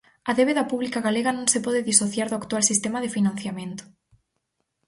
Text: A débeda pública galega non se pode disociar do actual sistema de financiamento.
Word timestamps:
A 0.29 0.31
débeda 0.39 0.67
pública 0.71 0.99
galega 1.07 1.31
non 1.37 1.47
se 1.53 1.63
pode 1.65 1.87
disociar 1.91 2.27
do 2.29 2.37
actual 2.41 2.63
sistema 2.71 2.99
de 3.01 3.13
financiamento. 3.17 3.83